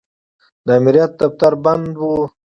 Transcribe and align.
د 0.65 0.67
امریت 0.79 1.11
دفتر 1.21 1.53
بند 1.63 1.93
و. 1.99 2.03